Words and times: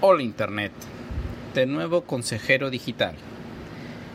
Hola 0.00 0.22
Internet, 0.22 0.70
de 1.54 1.66
nuevo 1.66 2.02
consejero 2.02 2.70
digital. 2.70 3.16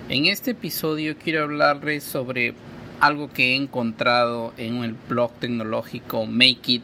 En 0.07 0.27
este 0.27 0.51
episodio 0.51 1.17
quiero 1.21 1.43
hablarles 1.43 2.05
sobre 2.05 2.53
algo 3.01 3.29
que 3.33 3.51
he 3.51 3.55
encontrado 3.57 4.53
en 4.55 4.81
el 4.85 4.95
blog 5.09 5.33
tecnológico 5.41 6.25
Make 6.25 6.71
It 6.71 6.83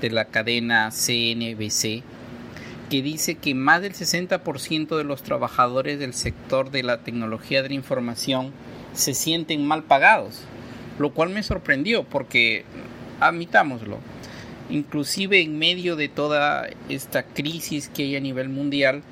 de 0.00 0.10
la 0.10 0.26
cadena 0.26 0.92
CNBC, 0.92 2.04
que 2.88 3.02
dice 3.02 3.34
que 3.34 3.56
más 3.56 3.82
del 3.82 3.94
60% 3.94 4.96
de 4.96 5.02
los 5.02 5.24
trabajadores 5.24 5.98
del 5.98 6.14
sector 6.14 6.70
de 6.70 6.84
la 6.84 6.98
tecnología 6.98 7.64
de 7.64 7.70
la 7.70 7.74
información 7.74 8.52
se 8.92 9.14
sienten 9.14 9.66
mal 9.66 9.82
pagados, 9.82 10.42
lo 11.00 11.12
cual 11.12 11.30
me 11.30 11.42
sorprendió 11.42 12.04
porque, 12.04 12.64
admitámoslo, 13.18 13.98
inclusive 14.70 15.40
en 15.40 15.58
medio 15.58 15.96
de 15.96 16.08
toda 16.08 16.68
esta 16.88 17.22
crisis 17.22 17.88
que 17.88 18.04
hay 18.04 18.16
a 18.16 18.20
nivel 18.20 18.48
mundial, 18.48 19.02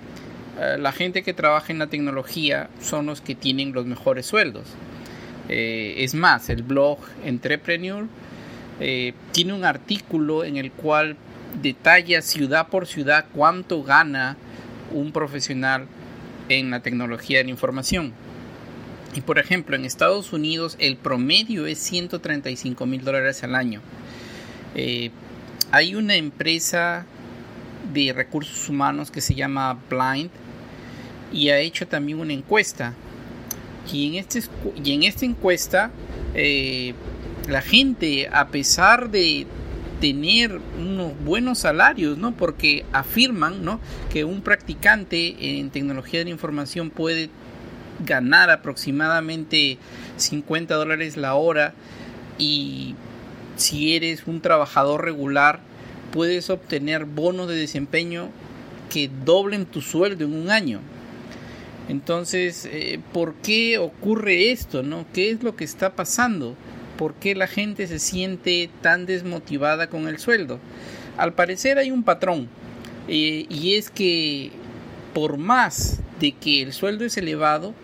eh, 0.61 0.77
la 0.79 0.93
gente 0.93 1.23
que 1.23 1.35
trabaja 1.35 1.73
en 1.73 1.79
la 1.79 1.89
tecnología 1.89 2.69
son 2.81 3.07
los 3.07 3.21
que 3.21 3.35
tienen 3.35 3.73
los 3.73 3.87
mejores 3.87 4.27
sueldos. 4.27 4.65
Eh, 5.49 5.97
es 5.99 6.15
más, 6.15 6.51
el 6.51 6.63
blog 6.63 6.99
Entrepreneur 7.25 8.07
eh, 8.81 9.15
tiene 9.33 9.55
un 9.55 9.65
artículo 9.65 10.45
en 10.45 10.57
el 10.57 10.71
cual 10.73 11.17
detalla 11.63 12.23
ciudad 12.23 12.69
por 12.69 12.87
ciudad 12.87 13.27
cuánto 13.35 13.83
gana 13.83 14.37
un 14.93 15.13
profesional 15.13 15.87
en 16.49 16.71
la 16.71 16.81
tecnología 16.81 17.39
de 17.39 17.45
la 17.45 17.51
información. 17.51 18.13
Y 19.15 19.23
por 19.23 19.39
ejemplo, 19.39 19.75
en 19.75 19.85
Estados 19.85 20.33
Unidos 20.33 20.77
el 20.79 20.97
promedio 20.97 21.67
es 21.67 21.79
135 21.79 22.87
mil 22.87 23.03
dólares 23.05 23.43
al 23.43 23.55
año 23.55 23.81
hay 25.71 25.95
una 25.95 26.15
empresa 26.15 27.05
de 27.93 28.13
recursos 28.13 28.69
humanos 28.69 29.11
que 29.11 29.21
se 29.21 29.35
llama 29.35 29.79
Blind 29.89 30.31
y 31.33 31.51
ha 31.51 31.59
hecho 31.59 31.87
también 31.87 32.21
una 32.21 32.33
encuesta. 32.33 32.95
Y 33.93 34.09
en, 34.09 34.15
este, 34.17 34.43
y 34.83 34.93
en 34.93 35.03
esta 35.03 35.25
encuesta, 35.25 35.91
eh, 36.35 36.95
la 37.49 37.63
gente, 37.63 38.29
a 38.31 38.49
pesar 38.49 39.11
de 39.11 39.47
tener 40.01 40.61
unos 40.79 41.13
buenos 41.25 41.59
salarios, 41.59 42.19
¿no? 42.19 42.33
Porque 42.33 42.85
afirman, 42.93 43.65
¿no? 43.65 43.81
Que 44.11 44.25
un 44.25 44.43
practicante 44.43 45.59
en 45.59 45.71
tecnología 45.71 46.21
de 46.21 46.27
la 46.27 46.31
información 46.31 46.91
puede 46.91 47.31
ganar 48.05 48.51
aproximadamente 48.51 49.79
50 50.17 50.75
dólares 50.75 51.17
la 51.17 51.35
hora 51.35 51.75
y 52.39 52.95
si 53.57 53.97
eres 53.97 54.27
un 54.27 54.41
trabajador 54.41 55.05
regular, 55.05 55.61
puedes 56.13 56.51
obtener 56.51 57.05
bonos 57.05 57.49
de 57.49 57.57
desempeño 57.57 58.31
que 58.91 59.11
doblen 59.25 59.67
tu 59.67 59.81
sueldo 59.81 60.25
en 60.25 60.35
un 60.35 60.51
año. 60.51 60.81
Entonces, 61.89 62.69
eh, 62.71 63.01
¿por 63.13 63.35
qué 63.37 63.79
ocurre 63.79 64.51
esto? 64.51 64.83
¿no? 64.83 65.07
¿Qué 65.13 65.31
es 65.31 65.43
lo 65.43 65.57
que 65.57 65.65
está 65.65 65.95
pasando? 65.95 66.55
¿Por 66.97 67.15
qué 67.15 67.35
la 67.35 67.47
gente 67.47 67.87
se 67.87 67.99
siente 67.99 68.69
tan 68.83 69.07
desmotivada 69.07 69.89
con 69.89 70.09
el 70.09 70.19
sueldo? 70.19 70.59
Al 71.17 71.33
parecer 71.33 71.79
hay 71.79 71.91
un 71.91 72.03
patrón 72.03 72.49
eh, 73.09 73.47
y 73.49 73.75
es 73.75 73.91
que 73.91 74.51
por 75.15 75.39
más 75.39 76.01
de 76.21 76.33
que 76.33 76.63
el 76.63 76.73
sueldo 76.73 77.05
es 77.05 77.17
elevado, 77.17 77.75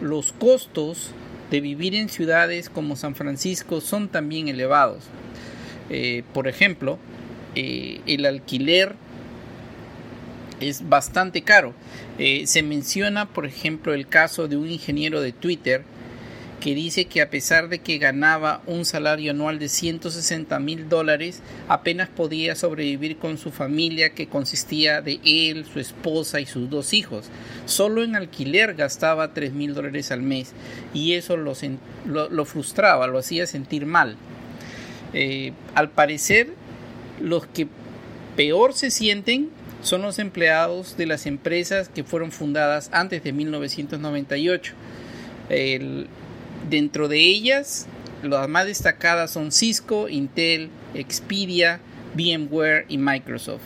los 0.00 0.32
costos 0.32 1.12
de 1.50 1.60
vivir 1.60 1.94
en 1.94 2.08
ciudades 2.08 2.70
como 2.70 2.96
San 2.96 3.14
Francisco 3.14 3.80
son 3.80 4.08
también 4.08 4.48
elevados. 4.48 5.04
Eh, 5.90 6.22
por 6.32 6.46
ejemplo, 6.46 6.98
el 7.54 8.26
alquiler 8.26 8.94
es 10.60 10.88
bastante 10.88 11.42
caro. 11.42 11.74
Eh, 12.18 12.46
se 12.46 12.62
menciona, 12.62 13.26
por 13.26 13.46
ejemplo, 13.46 13.94
el 13.94 14.06
caso 14.06 14.48
de 14.48 14.56
un 14.56 14.70
ingeniero 14.70 15.20
de 15.20 15.32
Twitter 15.32 15.82
que 16.60 16.74
dice 16.74 17.06
que 17.06 17.22
a 17.22 17.30
pesar 17.30 17.70
de 17.70 17.78
que 17.78 17.96
ganaba 17.96 18.60
un 18.66 18.84
salario 18.84 19.30
anual 19.30 19.58
de 19.58 19.70
160 19.70 20.58
mil 20.60 20.90
dólares, 20.90 21.40
apenas 21.68 22.10
podía 22.10 22.54
sobrevivir 22.54 23.16
con 23.16 23.38
su 23.38 23.50
familia 23.50 24.10
que 24.10 24.28
consistía 24.28 25.00
de 25.00 25.20
él, 25.24 25.64
su 25.64 25.80
esposa 25.80 26.38
y 26.38 26.44
sus 26.44 26.68
dos 26.68 26.92
hijos. 26.92 27.30
Solo 27.64 28.04
en 28.04 28.14
alquiler 28.14 28.74
gastaba 28.74 29.32
3 29.32 29.54
mil 29.54 29.72
dólares 29.72 30.12
al 30.12 30.20
mes 30.20 30.52
y 30.92 31.14
eso 31.14 31.38
lo, 31.38 31.54
lo, 32.04 32.44
frustraba, 32.44 33.06
lo 33.06 33.18
hacía 33.18 33.46
sentir 33.46 33.86
mal. 33.86 34.16
Eh, 35.14 35.54
al 35.74 35.88
parecer, 35.88 36.54
los 37.20 37.46
que 37.46 37.68
peor 38.36 38.74
se 38.74 38.90
sienten 38.90 39.50
son 39.82 40.02
los 40.02 40.18
empleados 40.18 40.96
de 40.96 41.06
las 41.06 41.26
empresas 41.26 41.88
que 41.88 42.04
fueron 42.04 42.32
fundadas 42.32 42.90
antes 42.92 43.22
de 43.22 43.32
1998. 43.32 44.74
El, 45.48 46.08
Dentro 46.68 47.08
de 47.08 47.18
ellas, 47.18 47.86
las 48.22 48.48
más 48.48 48.66
destacadas 48.66 49.30
son 49.30 49.50
Cisco, 49.50 50.08
Intel, 50.08 50.68
Expedia, 50.94 51.80
VMware 52.14 52.84
y 52.88 52.98
Microsoft. 52.98 53.62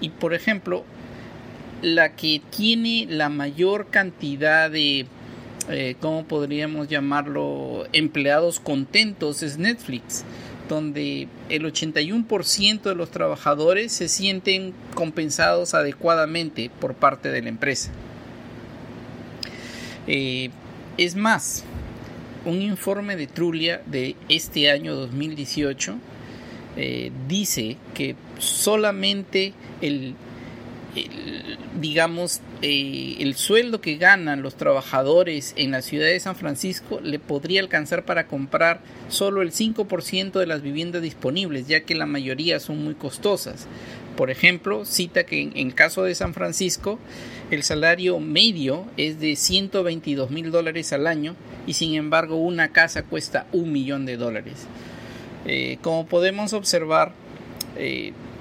Y 0.00 0.10
por 0.10 0.34
ejemplo, 0.34 0.84
la 1.82 2.16
que 2.16 2.42
tiene 2.50 3.06
la 3.08 3.28
mayor 3.28 3.88
cantidad 3.90 4.70
de, 4.70 5.06
eh, 5.68 5.94
¿cómo 6.00 6.24
podríamos 6.24 6.88
llamarlo?, 6.88 7.86
empleados 7.92 8.58
contentos 8.58 9.42
es 9.42 9.56
Netflix, 9.56 10.24
donde 10.72 11.28
el 11.48 11.64
81% 11.64 12.82
de 12.82 12.94
los 12.94 13.10
trabajadores 13.10 13.92
se 13.92 14.08
sienten 14.08 14.72
compensados 14.94 15.74
adecuadamente 15.74 16.70
por 16.80 16.94
parte 16.94 17.30
de 17.30 17.42
la 17.42 17.48
empresa. 17.50 17.90
Eh, 20.06 20.50
es 20.96 21.14
más, 21.14 21.64
un 22.44 22.62
informe 22.62 23.16
de 23.16 23.26
Trulia 23.26 23.82
de 23.86 24.16
este 24.28 24.70
año 24.70 24.94
2018 24.94 25.98
eh, 26.76 27.12
dice 27.28 27.76
que 27.94 28.16
solamente 28.38 29.52
el, 29.82 30.14
digamos 31.80 32.40
eh, 32.60 33.16
el 33.20 33.34
sueldo 33.34 33.80
que 33.80 33.96
ganan 33.96 34.42
los 34.42 34.56
trabajadores 34.56 35.54
en 35.56 35.70
la 35.70 35.80
ciudad 35.80 36.06
de 36.06 36.20
San 36.20 36.36
Francisco 36.36 37.00
le 37.00 37.18
podría 37.18 37.60
alcanzar 37.60 38.04
para 38.04 38.26
comprar 38.26 38.80
solo 39.08 39.40
el 39.40 39.52
5% 39.52 40.32
de 40.32 40.46
las 40.46 40.60
viviendas 40.60 41.00
disponibles 41.00 41.66
ya 41.66 41.80
que 41.80 41.94
la 41.94 42.04
mayoría 42.04 42.60
son 42.60 42.84
muy 42.84 42.94
costosas 42.94 43.66
por 44.16 44.30
ejemplo, 44.30 44.84
cita 44.84 45.24
que 45.24 45.40
en, 45.40 45.52
el 45.56 45.74
caso 45.74 46.02
de 46.02 46.14
San 46.14 46.34
Francisco 46.34 46.98
el 47.50 47.62
salario 47.62 48.20
medio 48.20 48.84
es 48.96 49.18
de 49.20 49.36
122 49.36 50.30
mil 50.30 50.50
dólares 50.50 50.92
al 50.92 51.06
año 51.06 51.34
y 51.66 51.74
sin 51.74 51.94
embargo 51.94 52.36
una 52.36 52.68
casa 52.68 53.04
cuesta 53.04 53.46
un 53.52 53.72
millón 53.72 54.04
de 54.04 54.16
dólares. 54.16 54.66
Eh, 55.46 55.78
como 55.80 56.06
podemos 56.06 56.52
observar, 56.52 57.12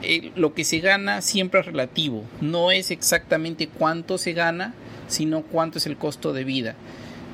eh, 0.03 0.31
lo 0.35 0.53
que 0.53 0.63
se 0.63 0.79
gana 0.79 1.21
siempre 1.21 1.59
es 1.59 1.65
relativo, 1.65 2.23
no 2.41 2.71
es 2.71 2.91
exactamente 2.91 3.67
cuánto 3.67 4.17
se 4.17 4.33
gana, 4.33 4.73
sino 5.07 5.43
cuánto 5.43 5.77
es 5.77 5.85
el 5.85 5.97
costo 5.97 6.33
de 6.33 6.43
vida. 6.43 6.75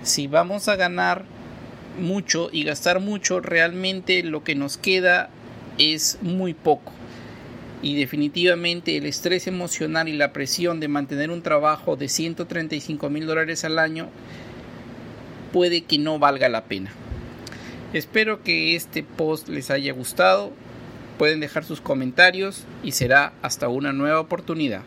Si 0.03 0.27
vamos 0.27 0.67
a 0.67 0.75
ganar 0.75 1.25
mucho 1.99 2.49
y 2.51 2.63
gastar 2.63 2.99
mucho, 2.99 3.39
realmente 3.39 4.23
lo 4.23 4.43
que 4.43 4.55
nos 4.55 4.77
queda 4.77 5.29
es 5.77 6.19
muy 6.21 6.53
poco 6.53 6.93
y 7.81 7.95
definitivamente 7.95 8.97
el 8.97 9.05
estrés 9.05 9.47
emocional 9.47 10.07
y 10.07 10.13
la 10.13 10.33
presión 10.33 10.79
de 10.79 10.87
mantener 10.87 11.29
un 11.29 11.43
trabajo 11.43 11.95
de 11.95 12.09
135 12.09 13.09
mil 13.09 13.25
dólares 13.25 13.63
al 13.65 13.77
año 13.77 14.09
puede 15.53 15.81
que 15.81 15.99
no 15.99 16.19
valga 16.19 16.49
la 16.49 16.65
pena. 16.65 16.91
Espero 17.93 18.43
que 18.43 18.75
este 18.75 19.03
post 19.03 19.47
les 19.47 19.69
haya 19.69 19.93
gustado. 19.93 20.51
Pueden 21.17 21.39
dejar 21.39 21.63
sus 21.63 21.81
comentarios 21.81 22.65
y 22.83 22.91
será 22.91 23.33
hasta 23.41 23.69
una 23.69 23.91
nueva 23.91 24.19
oportunidad. 24.19 24.81